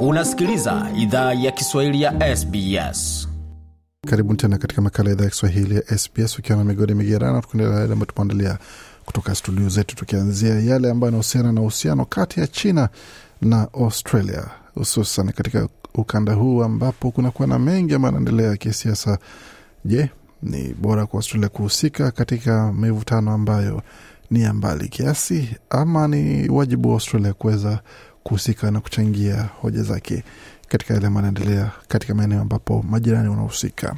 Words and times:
Unasikiliza 0.00 0.90
idhaa 0.96 1.32
ya 1.34 1.50
Kiswahili 1.52 2.02
ya 2.02 2.36
SBS. 2.36 3.28
Karibu 4.06 4.34
tena 4.34 4.58
katika 4.58 4.82
makala 4.82 5.08
ya 5.08 5.14
idhaa 5.14 5.24
ya 5.24 5.30
Kiswahili 5.30 5.74
ya 5.74 5.98
SBS 5.98 6.38
ukiwa 6.38 6.58
na 6.58 6.64
migodi 6.64 6.94
migerano, 6.94 7.40
tukuendelea 7.40 7.78
yale 7.80 7.92
ambayo 7.92 8.06
tumeandalia 8.12 8.58
kutoka 9.04 9.34
studio 9.34 9.68
zetu, 9.68 9.96
tukianzia 9.96 10.54
yale 10.60 10.90
ambayo 10.90 11.08
yanahusiana 11.08 11.52
na 11.52 11.60
uhusiano 11.60 12.04
kati 12.04 12.40
ya 12.40 12.46
China 12.46 12.88
na 13.42 13.68
Australia, 13.72 14.44
hususan 14.74 15.32
katika 15.32 15.68
ukanda 15.94 16.32
huu 16.32 16.62
ambapo 16.62 17.10
kunakuwa 17.10 17.48
na 17.48 17.58
mengi 17.58 17.94
ambayo 17.94 18.14
yanaendelea 18.14 18.56
kisiasa. 18.56 19.18
Je, 19.84 20.10
ni 20.42 20.74
bora 20.74 21.06
kwa 21.06 21.18
Australia 21.18 21.48
kuhusika 21.48 22.10
katika 22.10 22.72
mivutano 22.72 23.32
ambayo 23.32 23.82
ni 24.30 24.40
ya 24.42 24.54
mbali 24.54 24.88
kiasi, 24.88 25.56
ama 25.70 26.08
ni 26.08 26.48
wajibu 26.48 26.88
wa 26.88 26.94
Australia 26.94 27.32
kuweza 27.32 27.80
kuhusika 28.22 28.70
na 28.70 28.80
kuchangia 28.80 29.42
hoja 29.60 29.82
zake 29.82 30.24
katika 30.68 30.94
yale 30.94 31.06
ambayo 31.06 31.26
yanaendelea 31.26 31.70
katika 31.88 32.14
maeneo 32.14 32.40
ambapo 32.40 32.82
majirani 32.82 33.28
wanahusika. 33.28 33.96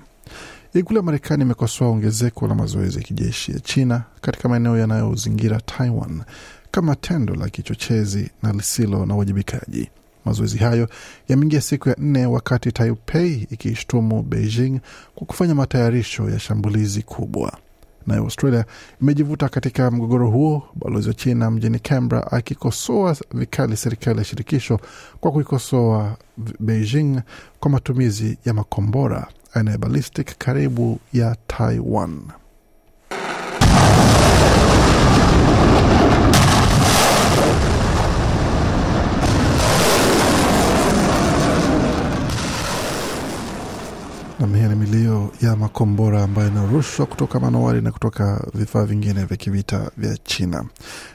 Ikulu 0.74 0.97
ya 0.97 1.02
Marekani 1.02 1.42
imekosoa 1.42 1.88
ongezeko 1.88 2.47
la 2.48 2.55
mazoezi 2.55 2.97
ya 2.98 3.02
kijeshi 3.05 3.52
ya 3.52 3.61
China 3.61 4.02
katika 4.20 4.48
maeneo 4.48 4.78
yanayozingira 4.78 5.61
Taiwan 5.61 6.23
kama 6.70 6.97
tendo 6.97 7.34
la 7.34 7.48
kichochezi 7.48 8.30
na 8.42 8.52
lisilo 8.52 9.06
na 9.06 9.14
uwajibikaji. 9.14 9.91
Mazoezi 10.25 10.59
hayo 10.59 10.89
yameingia 11.28 11.61
siku 11.61 11.89
ya 11.89 11.95
nne 11.98 12.27
wakati 12.27 12.73
Taipei 12.73 13.47
ikiishtumu 13.50 14.23
Beijing 14.23 14.80
kwa 15.14 15.27
kufanya 15.27 15.55
matayarisho 15.55 16.30
ya 16.30 16.39
shambulizi 16.39 17.02
kubwa. 17.02 17.59
Nayo 18.10 18.23
Australia 18.23 18.64
imejivuta 19.02 19.48
katika 19.48 19.91
mgogoro 19.91 20.30
huo, 20.30 20.62
balozi 20.74 21.09
wa 21.09 21.14
China 21.14 21.50
mjini 21.50 21.78
Canberra 21.78 22.33
akikosoa 22.33 23.16
vikali 23.34 23.77
serikali 23.77 24.19
ya 24.19 24.24
shirikisho 24.24 24.80
kwa 25.20 25.33
kuikosoa 25.33 26.16
Beijing 26.60 27.20
kwa 27.60 27.70
matumizi 27.70 28.38
ya 28.45 28.55
makombora 28.55 29.27
aina 29.55 29.70
ya 29.70 29.78
ballistic 29.78 30.39
karibu 30.39 30.98
ya 31.12 31.36
Taiwan. 31.47 32.20
Nam, 44.41 44.55
hiyo 44.55 44.69
ni 44.69 44.74
milio 44.74 45.33
ya 45.42 45.56
makombora 45.56 46.22
ambayo 46.22 46.48
inarushwa 46.48 47.06
kutoka 47.06 47.41
manowari 47.41 47.80
na 47.83 47.92
kutoka 47.92 48.46
vifaa 48.55 48.84
vingine 48.84 49.24
vya 49.24 49.36
kivita 49.36 49.91
vya 49.96 50.16
China, 50.16 50.64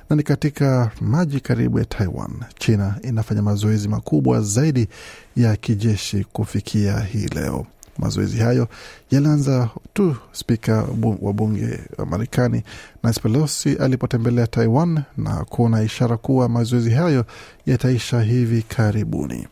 na 0.09 0.15
ni 0.15 0.23
katika 0.23 0.91
maji 1.01 1.39
karibu 1.39 1.79
ya 1.79 1.85
Taiwan. 1.85 2.31
China 2.59 2.95
inafanya 3.03 3.41
mazoezi 3.41 3.87
makubwa 3.87 4.41
zaidi 4.41 4.87
ya 5.35 5.55
kijeshi 5.55 6.23
kufikia 6.33 6.99
hii 6.99 7.27
leo. 7.27 7.65
Mazoezi 7.97 8.37
hayo 8.37 8.67
yalianza 9.11 9.69
tu 9.93 10.15
spika 10.31 10.85
wa 11.21 11.33
bunge 11.33 11.79
wa 11.97 12.05
Marekani 12.05 12.63
Nancy 13.03 13.19
Pelosi 13.21 13.73
alipotembelea 13.75 14.47
Taiwan 14.47 15.03
na 15.17 15.45
kuona 15.45 15.83
ishara 15.83 16.17
kuwa 16.17 16.49
mazoezi 16.49 16.89
hayo 16.91 17.25
yataisha 17.65 18.21
hivi 18.21 18.61
karibuni. 18.61 19.47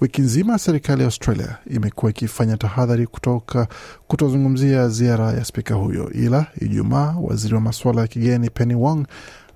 Wiki 0.00 0.22
nzima 0.22 0.58
serikali 0.58 1.00
ya 1.00 1.06
Australia 1.06 1.56
imekuwa 1.70 2.10
ikifanya 2.10 2.56
tahadhari 2.56 3.06
kutoka 3.06 3.68
kutozungumzia 4.08 4.88
ziara 4.88 5.32
ya 5.32 5.44
spika 5.44 5.74
huyo, 5.74 6.10
ila 6.10 6.46
Ijumaa 6.60 7.16
waziri 7.22 7.54
wa 7.54 7.60
masuala 7.60 8.00
ya 8.00 8.06
kigeni 8.06 8.50
Penny 8.50 8.74
Wong 8.74 9.06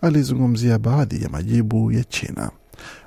alizungumzia 0.03 0.79
baadhi 0.79 1.23
ya 1.23 1.29
majibu 1.29 1.93
ya 1.93 2.05
China. 2.05 2.51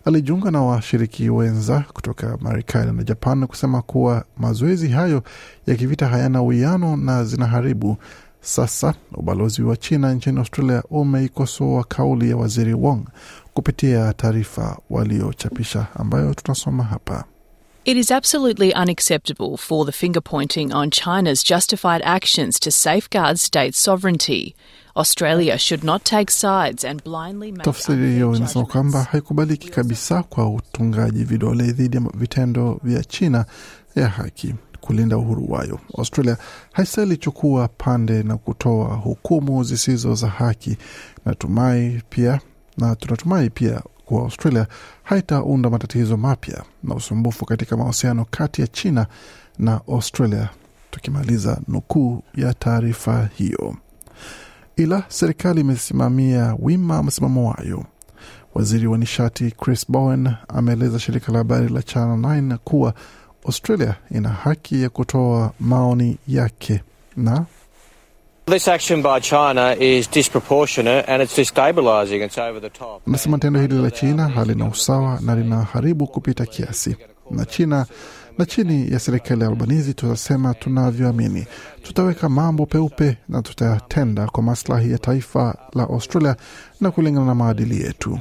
Alijiunga 0.05 0.51
na 0.51 0.61
washiriki 0.61 1.29
wenza 1.29 1.83
kutoka 1.93 2.37
Marekani 2.41 2.91
na 2.97 3.03
Japan 3.03 3.47
kusema 3.47 3.81
kuwa 3.81 4.25
mazoezi 4.37 4.87
hayo 4.87 5.23
ya 5.67 5.75
kivita 5.75 6.07
hayana 6.07 6.41
uwiano 6.41 6.97
na 6.97 7.23
zinaharibu. 7.23 7.97
Sasa 8.41 8.93
ubalozi 9.13 9.61
wa 9.61 9.77
China 9.77 10.13
nchini 10.13 10.39
Australia 10.39 10.83
umeikosoa 10.89 11.83
kauli 11.83 12.29
ya 12.29 12.37
waziri 12.37 12.73
Wong 12.73 13.01
kupitia 13.53 14.13
taarifa 14.13 14.77
waliochapisha 14.89 15.87
ambayo 15.95 16.33
tunasoma 16.33 16.83
hapa. 16.83 17.23
It 17.85 17.97
is 17.97 18.11
absolutely 18.11 18.73
unacceptable 18.73 19.57
for 19.57 19.85
the 19.85 19.91
finger 19.91 20.21
pointing 20.23 20.73
on 20.73 20.89
China's 20.89 21.43
justified 21.49 22.01
actions 22.05 22.59
to 22.59 22.71
safeguard 22.71 23.37
state 23.37 23.73
sovereignty. 23.75 24.55
Australia 24.95 25.57
should 25.57 25.83
not 25.83 26.03
take 26.03 26.31
sides 26.31 26.85
and 26.85 27.03
blindly 27.03 27.51
make 27.51 27.63
Tafsiri 27.63 28.11
hiyo 28.11 28.35
inasema 28.35 28.65
kwamba 28.65 29.03
haikubaliki 29.03 29.69
kabisa 29.69 30.23
kwa 30.23 30.49
utungaji 30.49 31.23
vidole 31.23 31.71
dhidi 31.71 31.97
ya 31.97 32.03
vitendo 32.13 32.79
vya 32.83 33.03
China 33.03 33.45
ya 33.95 34.07
haki 34.09 34.55
kulinda 34.89 35.17
uhuru 35.17 35.51
wayo. 35.51 35.79
Australia 35.97 36.37
haistahili 36.73 37.17
chukua 37.17 37.67
pande 37.67 38.23
na 38.23 38.37
kutoa 38.37 38.95
hukumu 38.95 39.63
zisizo 39.63 40.15
za 40.15 40.27
haki. 40.27 40.77
Natumai 41.25 42.01
pia 42.09 42.39
na 42.77 42.95
tunatumai 42.95 43.49
pia 43.49 43.81
kuwa 44.05 44.21
Australia 44.21 44.67
haitaunda 45.03 45.69
matatizo 45.69 46.17
mapya 46.17 46.63
na 46.83 46.95
usumbufu 46.95 47.45
katika 47.45 47.77
mahusiano 47.77 48.25
kati 48.31 48.61
ya 48.61 48.67
China 48.67 49.07
na 49.59 49.81
Australia. 49.87 50.49
Tukimaliza 50.91 51.61
nukuu 51.67 52.23
ya 52.35 52.53
taarifa 52.53 53.29
hiyo, 53.35 53.75
ila 54.75 55.03
serikali 55.07 55.61
imesimamia 55.61 56.55
wima 56.59 57.03
msimamo 57.03 57.49
wayo. 57.49 57.85
Waziri 58.55 58.87
wa 58.87 58.97
nishati 58.97 59.51
Chris 59.51 59.91
Bowen 59.91 60.29
ameeleza 60.47 60.99
shirika 60.99 61.31
la 61.31 61.37
habari 61.37 61.69
la 61.69 61.81
Channel 61.81 62.19
9 62.19 62.57
kuwa 62.57 62.93
Australia 63.45 63.95
ina 64.11 64.29
haki 64.29 64.81
ya 64.83 64.89
kutoa 64.89 65.51
maoni 65.59 66.17
yake 66.27 66.81
na 67.17 67.45
This 68.45 68.67
action 68.67 69.01
by 69.03 69.19
China 69.21 69.75
is 69.79 70.09
disproportionate 70.11 71.05
and 71.11 71.21
it's 71.21 71.35
destabilizing. 71.37 72.23
It's 72.25 72.37
over 72.37 72.59
the 72.61 72.69
top. 72.69 73.07
Anasema 73.07 73.37
tendo 73.37 73.59
hili 73.61 73.75
la 73.81 73.91
China 73.91 74.27
halina 74.27 74.65
usawa 74.67 75.19
na 75.21 75.35
linaharibu 75.35 76.07
kupita 76.07 76.45
kiasi, 76.45 76.95
na 77.31 77.45
China 77.45 77.85
na 78.37 78.45
chini 78.45 78.91
ya 78.91 78.99
serikali 78.99 79.41
ya 79.41 79.47
Albanizi 79.47 79.93
tutasema 79.93 80.53
tunavyoamini, 80.53 81.45
tutaweka 81.83 82.29
mambo 82.29 82.65
peupe 82.65 83.17
na 83.29 83.41
tutayatenda 83.41 84.27
kwa 84.27 84.43
maslahi 84.43 84.91
ya 84.91 84.97
taifa 84.97 85.57
la 85.73 85.83
Australia 85.83 86.35
na 86.81 86.91
kulingana 86.91 87.25
na 87.25 87.35
maadili 87.35 87.81
yetu. 87.81 88.19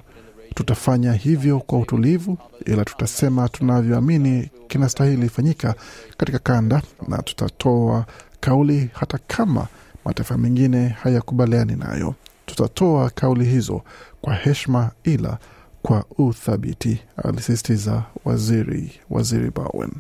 Tutafanya 0.55 1.13
hivyo 1.13 1.61
kwa 1.61 1.79
utulivu, 1.79 2.39
ila 2.67 2.85
tutasema 2.85 3.49
tunavyoamini 3.49 4.51
kinastahili 4.69 5.29
fanyika 5.29 5.75
katika 6.17 6.39
kanda, 6.39 6.83
na 7.09 7.23
tutatoa 7.23 8.07
kauli 8.41 8.91
hata 8.93 9.19
kama 9.27 9.67
mataifa 10.05 10.39
mengine 10.39 10.89
hayakubaliani 10.89 11.77
nayo. 11.77 12.15
Tutatoa 12.47 13.11
kauli 13.11 13.45
hizo 13.45 13.83
kwa 14.21 14.35
heshima, 14.35 14.91
ila 15.05 15.39
kwa 15.83 16.05
uthabiti, 16.19 17.01
alisisitiza 17.25 18.03
waziri 18.25 18.93
waziri 19.11 19.51
Bowen. 19.51 19.91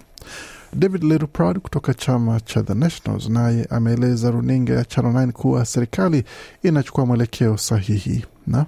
David 0.72 1.02
Littleproud 1.04 1.58
kutoka 1.58 1.94
chama 1.94 2.40
cha 2.40 2.62
The 2.62 2.74
Nationals 2.74 3.28
naye 3.28 3.64
ameeleza 3.70 4.30
runinga 4.30 4.74
ya 4.74 4.84
Channel 4.84 5.12
9 5.12 5.32
kuwa 5.32 5.64
serikali 5.64 6.24
inachukua 6.62 7.06
mwelekeo 7.06 7.56
sahihi 7.56 8.24
na 8.46 8.66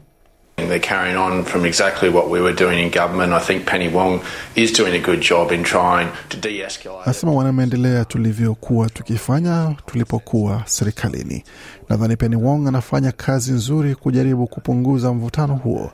They're 0.71 0.89
carrying 0.89 1.17
on 1.17 1.45
from 1.45 1.67
exactly 1.67 2.09
what 2.09 2.31
we 2.31 2.41
were 2.41 2.55
doing 2.55 2.79
in 2.79 2.91
government. 2.91 3.33
I 3.33 3.41
think 3.41 3.67
Penny 3.67 3.89
Wong 3.89 4.21
is 4.55 4.73
doing 4.73 4.95
a 4.95 4.99
good 5.07 5.21
job 5.21 5.51
in 5.53 5.65
trying 5.65 6.09
to 6.29 6.37
de-escalate. 6.37 7.07
Nasema 7.07 7.33
wanameendelea 7.33 8.05
tulivyokuwa 8.05 8.91
tukifanya 8.91 9.75
tulipokuwa 9.87 10.63
serikalini. 10.67 11.45
Nadhani 11.89 12.17
Penny 12.17 12.37
Wong 12.37 12.69
anafanya 12.69 13.13
kazi 13.13 13.53
nzuri 13.53 13.95
kujaribu 13.95 14.47
kupunguza 14.47 15.13
mvutano 15.13 15.55
huo, 15.55 15.91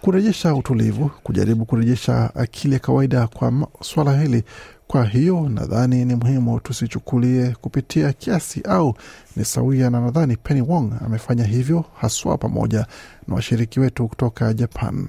kurejesha 0.00 0.54
utulivu, 0.54 1.10
kujaribu 1.22 1.64
kurejesha 1.64 2.30
akili 2.34 2.74
ya 2.74 2.78
kawaida 2.80 3.26
kwa 3.26 3.52
swala 3.82 4.20
hili. 4.20 4.44
Kwa 4.88 5.04
hiyo 5.04 5.48
nadhani 5.48 6.04
ni 6.04 6.14
muhimu 6.14 6.60
tusichukulie 6.60 7.54
kupitia 7.60 8.12
kiasi 8.12 8.60
au 8.68 8.94
ni 9.36 9.44
sawia, 9.44 9.90
na 9.90 10.00
nadhani 10.00 10.36
Penny 10.36 10.60
Wong 10.62 10.92
amefanya 11.06 11.44
hivyo 11.44 11.84
haswa 12.00 12.38
pamoja 12.38 12.86
na 13.28 13.34
washiriki 13.34 13.80
wetu 13.80 14.08
kutoka 14.08 14.54
Japan. 14.54 15.08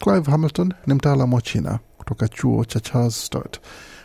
Clive 0.00 0.30
Hamilton 0.30 0.72
ni 0.86 0.94
mtaalamu 0.94 1.36
wa 1.36 1.42
China 1.42 1.78
kutoka 1.98 2.28
chuo 2.28 2.64
cha 2.64 2.80
Charles 2.80 3.26
Sturt. 3.26 3.60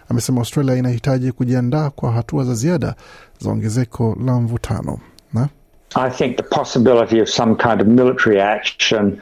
Amesema 0.09 0.39
Australia 0.39 0.75
inahitaji 0.75 1.31
kujiandaa 1.31 1.89
kwa 1.89 2.11
hatua 2.11 2.43
za 2.43 2.53
ziada 2.53 2.95
za 3.39 3.49
ongezeko 3.49 4.17
la 4.25 4.33
mvutano 4.39 4.99
na 5.33 5.49
I 5.95 6.09
think 6.09 6.37
the 6.37 6.43
possibility 6.43 7.21
of 7.21 7.29
some 7.29 7.55
kind 7.55 7.81
of 7.81 7.87
military 7.87 8.41
action 8.41 9.17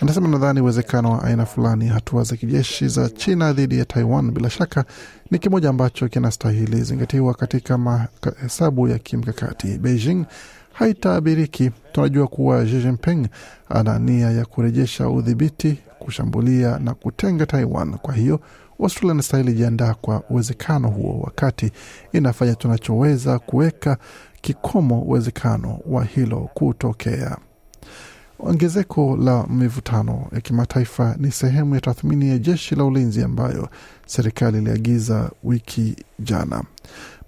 Anasema 0.00 0.28
nadhani 0.28 0.60
uwezekano 0.60 1.12
wa 1.12 1.22
aina 1.24 1.46
fulani 1.46 1.86
hatua 1.88 2.22
za 2.22 2.36
kijeshi 2.36 2.88
za 2.88 3.08
China 3.08 3.52
dhidi 3.52 3.78
ya 3.78 3.84
Taiwan 3.84 4.30
bila 4.30 4.50
shaka 4.50 4.84
ni 5.30 5.38
kimoja 5.38 5.68
ambacho 5.68 6.08
kinastahili 6.08 6.82
zingatiwa 6.82 7.34
katika 7.34 7.78
mahesabu 7.78 8.88
ya 8.88 8.98
kimkakati. 8.98 9.66
Beijing 9.78 10.24
haitaabiriki. 10.72 11.70
Tunajua 11.92 12.26
kuwa 12.26 12.64
Xi 12.64 12.70
Jinping 12.82 13.26
ana 13.68 13.98
nia 13.98 14.30
ya 14.30 14.44
kurejesha 14.44 15.08
udhibiti 15.08 15.78
kushambulia 15.98 16.78
na 16.78 16.94
kutenga 16.94 17.46
Taiwan. 17.46 17.98
Kwa 17.98 18.14
hiyo 18.14 18.40
Australia 18.82 19.14
inastahili 19.14 19.52
jiandaa 19.52 19.94
kwa 19.94 20.22
uwezekano 20.30 20.88
huo, 20.88 21.20
wakati 21.24 21.72
inafanya 22.12 22.54
tunachoweza 22.54 23.38
kuweka 23.38 23.96
kikomo 24.40 25.02
uwezekano 25.02 25.78
wa 25.86 26.04
hilo 26.04 26.50
kutokea. 26.54 27.36
Ongezeko 28.40 29.16
la 29.16 29.46
mivutano 29.46 30.26
ya 30.32 30.40
kimataifa 30.40 31.14
ni 31.18 31.30
sehemu 31.32 31.74
ya 31.74 31.80
tathmini 31.80 32.28
ya 32.28 32.38
jeshi 32.38 32.74
la 32.74 32.84
ulinzi 32.84 33.22
ambayo 33.22 33.68
serikali 34.06 34.58
iliagiza 34.58 35.30
wiki 35.44 35.96
jana. 36.18 36.62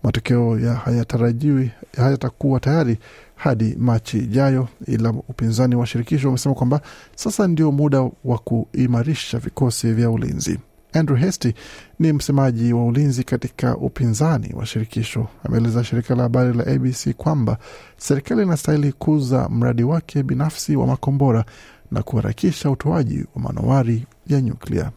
Matokeo 0.03 0.59
ya 0.61 0.75
hayatarajiwi 0.75 1.71
hayatakuwa 1.97 2.61
tayari 2.61 2.99
hadi 3.37 3.77
Machi 3.79 4.19
ijayo, 4.19 4.69
ila 4.87 5.11
upinzani 5.11 5.75
wa 5.77 5.87
shirikisho 5.87 6.27
wamesema 6.29 6.55
kwamba 6.55 6.81
sasa 7.17 7.47
ndio 7.49 7.73
muda 7.73 8.11
wa 8.25 8.39
kuimarisha 8.39 9.39
vikosi 9.39 9.93
vya 9.93 10.11
ulinzi. 10.11 10.59
Andrew 10.93 11.19
Hastie 11.19 11.55
ni 11.99 12.13
msemaji 12.13 12.73
wa 12.73 12.85
ulinzi 12.87 13.25
katika 13.25 13.77
upinzani 13.77 14.55
wa 14.55 14.67
shirikisho, 14.67 15.27
ameeleza 15.45 15.85
shirika 15.85 16.15
la 16.15 16.23
habari 16.23 16.53
la 16.59 16.67
ABC 16.67 17.13
kwamba 17.17 17.57
serikali 17.97 18.43
inastahili 18.43 18.93
kuuza 18.93 19.49
mradi 19.49 19.83
wake 19.85 20.23
binafsi 20.23 20.77
wa 20.77 20.87
makombora 20.87 21.45
na 21.91 22.03
kuharakisha 22.03 22.71
utoaji 22.71 23.25
wa 23.35 23.43
manowari 23.43 24.07
ya 24.27 24.41
nyuklia. 24.41 24.91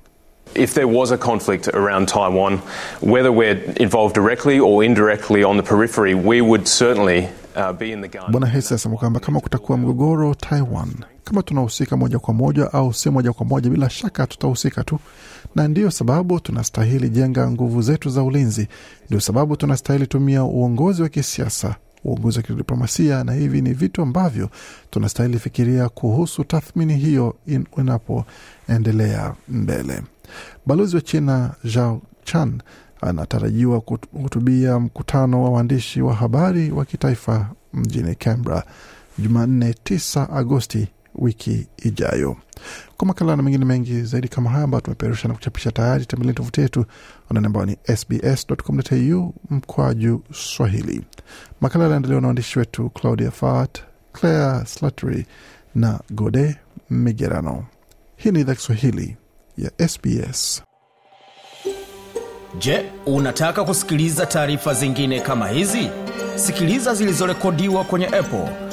If 0.56 0.74
there 0.74 0.86
was 1.00 1.12
a 1.12 1.18
conflict 1.18 1.68
around 1.68 2.07
Taiwan, 2.10 2.60
whether 3.01 3.31
we're 3.31 3.60
involved 3.80 4.13
directly 4.16 4.60
or 4.60 4.84
indirectly 4.86 5.44
on 5.44 5.57
the 5.57 5.63
periphery, 5.63 6.13
we 6.13 6.42
would 6.42 6.68
certainly 6.68 7.28
uh, 7.56 7.72
be 7.74 7.92
in 7.92 8.01
the 8.01 8.07
gun. 8.07 8.31
Bwana 8.31 8.48
Hesi 8.48 8.74
asema 8.74 8.95
kwamba 8.98 9.19
kama 9.19 9.40
kutakuwa 9.40 9.78
mgogoro 9.78 10.36
Taiwan, 10.36 10.94
kama 11.24 11.44
tunahusika 11.44 11.98
moja 11.98 12.20
kwa 12.20 12.34
moja 12.34 12.74
au 12.74 12.94
si 12.94 13.10
moja 13.10 13.34
kwa 13.34 13.46
moja, 13.46 13.70
bila 13.70 13.90
shaka 13.90 14.28
tutahusika 14.28 14.84
tu, 14.84 15.00
na 15.56 15.68
ndiyo 15.68 15.92
sababu 15.92 16.40
tunastahili 16.40 17.10
jenga 17.10 17.52
nguvu 17.52 17.81
zetu 17.81 18.10
za 18.10 18.24
ulinzi. 18.24 18.68
Ndio 19.08 19.20
sababu 19.20 19.56
tunastahili 19.56 20.08
tumia 20.08 20.44
uongozi 20.44 21.02
wa 21.02 21.10
kisiasa, 21.10 21.75
uongozi 22.04 22.38
wa 22.38 22.44
kidiplomasia, 22.44 23.24
na 23.24 23.34
hivi 23.34 23.62
ni 23.62 23.74
vitu 23.74 24.02
ambavyo 24.02 24.50
tunastahili 24.90 25.40
fikiria 25.40 25.90
kuhusu 25.90 26.44
tathmini 26.44 26.96
hiyo 26.98 27.36
in- 27.48 27.66
inapoendelea 27.78 29.34
mbele. 29.50 30.02
Balozi 30.66 30.96
wa 30.96 31.02
China 31.02 31.54
Zhao 31.64 32.02
Chan 32.24 32.62
anatarajiwa 33.02 33.81
kuhutubia 33.81 34.80
mkutano 34.80 35.44
wa 35.44 35.50
waandishi 35.50 36.02
wa 36.02 36.14
habari 36.14 36.72
wa 36.72 36.86
kitaifa 36.86 37.50
mjini 37.74 38.16
Canberra 38.16 38.64
Jumanne 39.19 39.72
9 39.86 40.28
Agosti 40.38 40.88
wiki 41.15 41.68
ijayo. 41.83 42.38
Kwa 42.98 43.07
makala 43.07 43.36
na 43.36 43.44
mengine 43.44 43.65
mengi 43.65 44.01
zaidi 44.01 44.27
kama 44.27 44.50
haya 44.50 44.63
ambayo 44.63 44.81
tumepeperusha 44.81 45.27
na 45.27 45.33
kuchapisha 45.33 45.71
tayari, 45.71 46.06
tembeleni 46.06 46.36
tovuti 46.36 46.62
yetu 46.62 46.86
anwani 47.30 47.45
ambayo 47.48 47.65
ni 47.65 47.77
sbs.com.au 47.98 49.33
mkwaju 49.50 50.24
Swahili. 50.33 51.01
Makala 51.62 51.83
yaliandaliwa 51.83 52.21
na 52.21 52.27
waandishi 52.27 52.60
wetu 52.60 52.89
Claudia 52.89 53.31
Fart, 53.31 53.83
Claire 54.13 54.65
Slattery 54.65 55.25
na 55.75 56.00
Gode 56.12 56.56
Migerano. 56.89 57.66
Hii 58.16 58.31
ni 58.31 58.39
idhaa 58.39 58.56
Kiswahili 58.56 59.18
ya 59.57 59.88
SBS. 59.89 60.63
Je, 62.59 62.86
unataka 63.06 63.63
kusikiliza 63.63 64.25
taarifa 64.25 64.74
zingine 64.74 65.19
kama 65.19 65.48
hizi? 65.48 65.89
Sikiliza 66.36 66.94
zilizorekodiwa 66.95 67.83
kwenye 67.83 68.06
Apple, 68.07 68.48